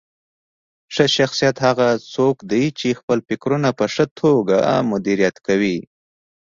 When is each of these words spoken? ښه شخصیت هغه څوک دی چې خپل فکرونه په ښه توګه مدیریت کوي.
ښه 0.93 1.05
شخصیت 1.17 1.57
هغه 1.67 1.87
څوک 2.13 2.35
دی 2.51 2.65
چې 2.79 2.97
خپل 2.99 3.17
فکرونه 3.27 3.69
په 3.79 3.85
ښه 3.93 4.05
توګه 4.19 4.57
مدیریت 4.91 5.35
کوي. 5.47 5.77